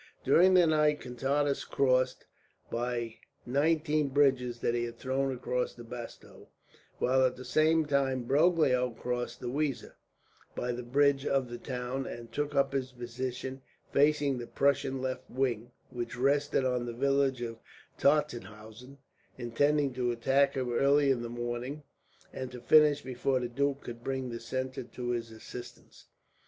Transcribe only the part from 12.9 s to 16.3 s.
position facing the Prussian left wing, which